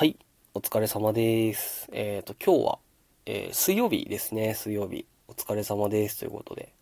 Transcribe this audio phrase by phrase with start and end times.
[0.00, 0.16] はい、
[0.54, 1.86] お疲れ様です。
[1.92, 2.78] えっ、ー、と、今日は、
[3.26, 5.04] えー、水曜日ですね、水曜日。
[5.28, 6.20] お疲れ様です。
[6.20, 6.72] ということで。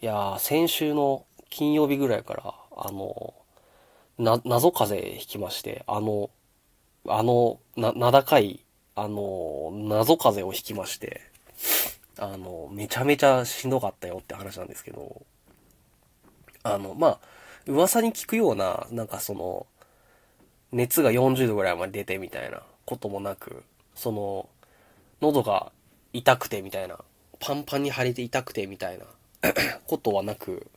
[0.00, 3.34] いやー、先週の金曜日ぐらいから、あの、
[4.18, 6.30] な、謎風邪ひきまして、あの、
[7.08, 8.64] あの、な、名高い、
[8.94, 11.22] あの、謎風邪をひきまして、
[12.20, 15.22] あの、めちゃめちゃしんどかったよって話なんですけど、
[16.62, 17.18] あの、まあ、
[17.66, 19.66] 噂に聞くような、なんかその、
[20.72, 23.64] 熱が40度ぐらいまで出てみたいなこともなく、
[23.94, 24.48] その、
[25.20, 25.72] 喉が
[26.12, 26.98] 痛くてみたいな、
[27.40, 29.06] パンパンに腫れて痛くてみたいな
[29.86, 30.70] ことはなく、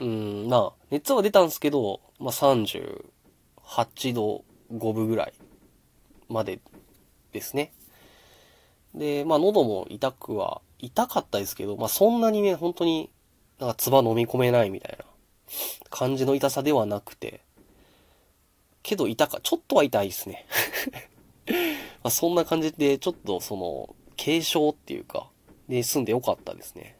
[0.00, 5.34] うん、まあ、熱は出たんですけど、まあ38度5分ぐらい
[6.28, 6.60] まで
[7.32, 7.72] ですね。
[8.94, 13.10] で、まあ喉も痛くは、痛かったですけど、まあそんなにね、本当に
[13.58, 15.04] なんか唾飲み込めないみたいな
[15.90, 17.42] 感じの痛さではなくて、
[18.82, 20.46] けど痛か、ちょっとは痛いですね
[22.02, 25.28] まそんな感じで、ちょっとその、軽症っていうか、
[25.68, 26.96] で済んでよかったですね。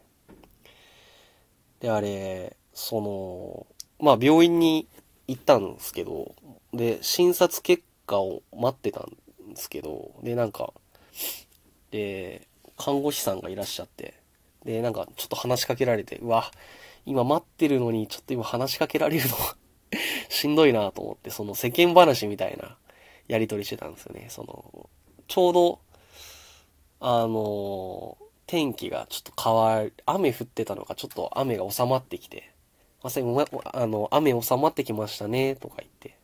[1.79, 3.67] で、あれ、その、
[3.99, 4.87] まあ病院に
[5.27, 6.33] 行ったんですけど、
[6.73, 9.17] で、診察結果を待ってたん
[9.49, 10.73] ですけど、で、なんか、
[11.91, 14.15] で、看護師さんがいらっしゃって、
[14.65, 16.51] で、なんかちょっと話しかけられて、うわ、
[17.05, 19.35] 今待ってるのにちょっと今話しかけられるの
[20.43, 22.75] しんどいなと思って、その世間話みたいな
[23.29, 24.27] やりとりしてたんですよね。
[24.29, 24.89] その、
[25.29, 25.79] ちょうど、
[26.99, 32.51] あの、天気がちょっと変わる、雨降ってたのがちょっと雨が収まってきて、
[33.01, 33.25] まさに、
[33.73, 36.17] あの、雨収まってきましたね、とか言って、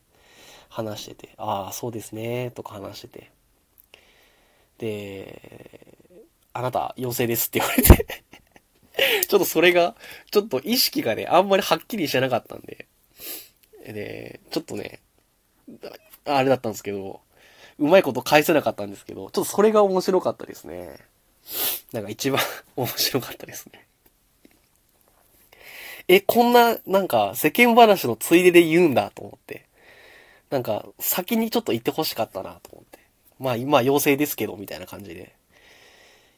[0.68, 3.30] 話してて、ああ、そうですね、とか話してて。
[4.76, 5.96] で、
[6.52, 8.06] あなた、陽性ですって言われて
[9.28, 9.96] ちょっとそれが、
[10.30, 12.86] ちょっと意識がね、あんまりはっきりしてなかったんで、
[13.92, 15.00] で、ちょっとね、
[16.24, 17.20] あれだったんですけど、
[17.78, 20.98] うまいこと返せなかったんですけど、ちょっとそれが面白かったですね。
[21.92, 22.40] なんか一番
[22.76, 23.86] 面白かったですね。
[26.08, 29.66] え、こんな、なんか世間話のついでで言うんだと思って。
[30.50, 32.98] なんか先にちょっと言って欲しかったなと思って。
[33.38, 35.34] まあ今陽性ですけど、みたいな感じで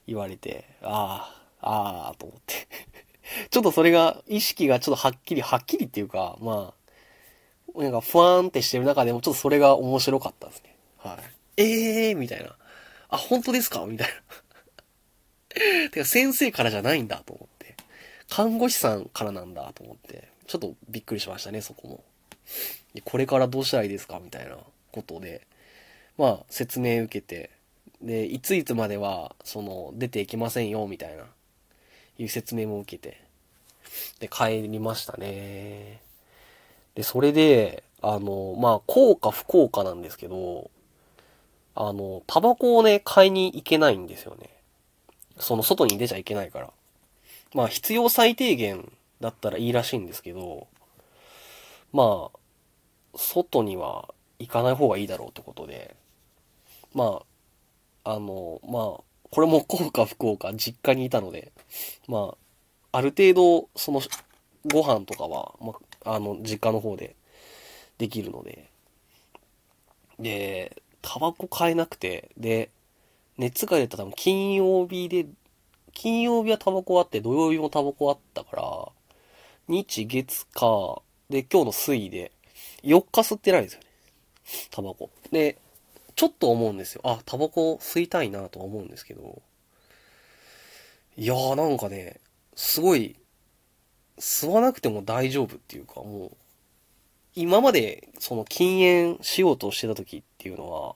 [0.06, 2.68] 言われて、ああ、ああ、と思って
[3.50, 6.81] ちょっとそれが、意識がちょっとはっきり、はっきりっていうか、まあ、
[7.74, 10.76] なんかふわーんってしてる中でもちょっとそれが面白かったですね。
[10.98, 11.62] はい。
[11.62, 12.54] ええー、みたいな。
[13.08, 15.88] あ、本当ですかみたいな。
[15.90, 17.76] てか先生からじゃないんだと思って。
[18.28, 20.28] 看護師さんからなんだと思って。
[20.46, 22.04] ちょっとびっくりしましたね、そこも。
[23.04, 24.58] これからどうしたらいいですかみたいな
[24.90, 25.46] ことで。
[26.18, 27.50] まあ、説明受けて。
[28.02, 31.26] で、いついつまでは、その、出ていけませんよ、みたいな、
[32.18, 33.22] いう説明も受けて。
[34.18, 36.02] で、帰りましたね。
[36.94, 40.70] で、それで、あの、まあ、効か不効かなんですけど、
[41.74, 44.50] あの、タバコをね、買いに行けないんですよね。
[45.38, 46.70] その外に出ちゃいけないから。
[47.54, 50.66] まあ、必要最低限だったらいいらしいんですけど、
[51.92, 52.38] まあ、
[53.14, 55.94] 外には行かない方がいいだろうってことで、
[56.94, 57.22] ま
[58.04, 61.52] あ、あの、まあ、これも効か不幸か実家にいたので、
[62.08, 62.34] ま
[62.92, 64.02] あ、ある程度、その、
[64.70, 67.16] ご飯とかは、まあ、あの、実家の方で
[67.98, 68.68] できるので。
[70.18, 72.70] で、タバコ買えなくて、で、
[73.38, 75.26] 熱が出た多分金曜日で、
[75.94, 78.88] 金曜日はタバコあって、土曜日もタバコあったから、
[79.68, 82.32] 日、月、火、で、今日の水で、
[82.82, 83.86] 4日吸ってないんですよね。
[84.70, 85.10] タバコ。
[85.30, 85.58] で、
[86.14, 87.00] ちょっと思うんですよ。
[87.04, 89.42] あ、タバコ吸いたいなとは思うんですけど、
[91.16, 92.20] いやーなんかね、
[92.54, 93.16] すごい
[94.22, 96.36] 吸わなくても大丈夫っていうか、もう、
[97.34, 100.94] 今までその禁煙しようとしてた時っていうのは、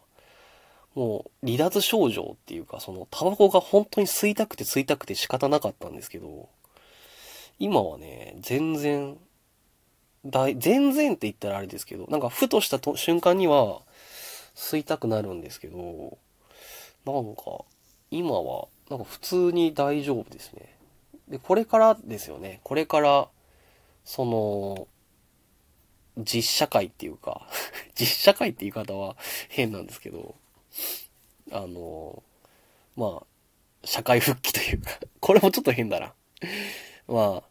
[0.95, 6.49] もう離脱症状っていうか、そのタバコが本当に吸いたくて吸いたくて仕方なかったんですけど、
[7.59, 9.19] 今はね、全然、
[10.25, 13.83] 大、全然って言ったらあれですけど、なんかふとしたと瞬間には
[14.55, 16.17] 吸いたくなるんですけど、
[17.05, 17.65] なんか、
[18.13, 20.76] 今は、なんか普通に大丈夫ですね。
[21.29, 22.61] で、これからですよね。
[22.63, 23.29] これから、
[24.05, 24.89] その、
[26.19, 27.47] 実社会っていうか
[27.95, 29.17] 実社会って言い方は
[29.51, 30.35] 変なんですけど、
[31.51, 32.23] あの、
[32.97, 33.27] まあ、
[33.85, 34.91] 社会復帰というか
[35.21, 36.15] これもちょっと変だな
[37.07, 37.43] ま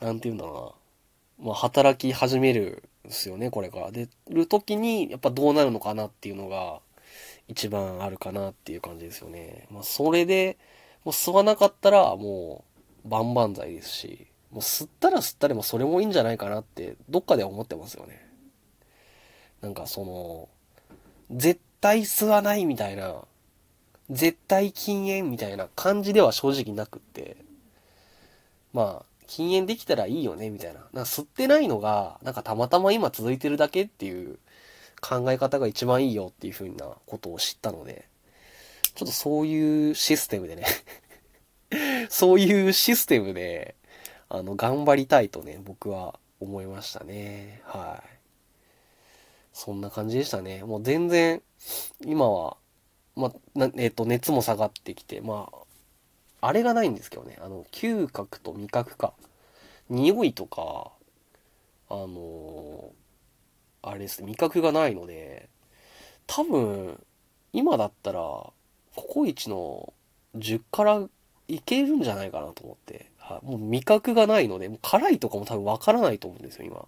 [0.00, 0.76] あ、なんて言うんだろ
[1.38, 1.46] うな。
[1.46, 3.90] まあ、働き始めるんですよね、これから。
[3.90, 6.80] で、る時に、やっぱどうなるのかなっていうのが、
[7.48, 9.66] 一番あるかなっていう感じですよね。
[9.70, 10.56] まあ、それで、
[11.04, 12.73] もう吸わなかったら、もう、
[13.08, 18.24] 万々歳ですし、もう吸ったら吸ったでもそれもいいんじゃないかなって、どっかで思ってますよね。
[19.60, 20.48] なんかその、
[21.30, 23.22] 絶対吸わないみたいな、
[24.10, 27.36] 絶対禁煙みたいな感じでは正直なくって、
[28.72, 30.80] まあ、禁煙できたらいいよね、みたいな。
[30.80, 34.38] なんか吸ってないのが、なんかたまたま今続いてるだけっていう
[35.00, 38.06] 考え方が一番いいよっていう風なことを知ったので、
[38.94, 40.64] ちょっとそういうシステムでね
[42.14, 43.74] そういうシステムで、
[44.28, 47.60] あの、頑張りたいとね、僕は思いましたね。
[47.64, 48.08] はい。
[49.52, 50.62] そんな感じでしたね。
[50.62, 51.42] もう全然、
[52.04, 52.56] 今は、
[53.16, 53.32] ま、
[53.76, 55.50] えっ、と、熱も下がってきて、ま
[56.40, 57.36] あ、あれがないんですけどね。
[57.42, 59.12] あの、嗅覚と味覚か。
[59.90, 60.92] 匂いとか、
[61.90, 65.48] あのー、あれですね、味覚がないので、
[66.28, 67.04] 多分、
[67.52, 68.54] 今だったら、コ
[68.94, 69.92] コイチの
[70.36, 71.08] 10から
[71.48, 73.10] いけるんじゃないかなと思って。
[73.18, 76.86] はい、もう味覚がないので、もう辛いとかも多分わからないと思うんですよ、今。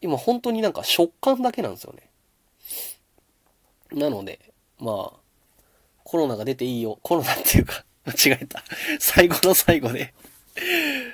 [0.00, 2.10] 今本当になんか食感だけなんですよね。
[3.92, 5.20] なので、まあ、
[6.04, 6.98] コロナが出ていいよ。
[7.02, 8.62] コロナっていうか、間違えた。
[9.00, 10.14] 最後の最後で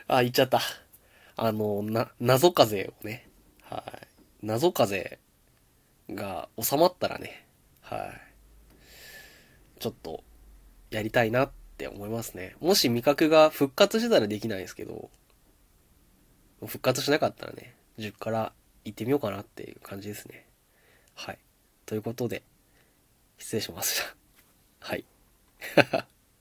[0.08, 0.60] あ、言っちゃった。
[1.36, 3.28] あの、な、謎風をね、
[3.62, 4.06] はい。
[4.42, 5.18] 謎風
[6.10, 7.46] が収まったらね、
[7.80, 9.80] はい。
[9.80, 10.22] ちょっと、
[10.90, 12.54] やりたいなって思いますね。
[12.60, 15.10] もし味覚が復活してたらできないですけど、
[16.60, 18.52] 復活しなかったらね、10から
[18.84, 20.46] 行ってみようかなっていう感じですね。
[21.14, 21.38] はい。
[21.86, 22.42] ということで、
[23.38, 24.14] 失礼しました。
[24.80, 25.04] はい。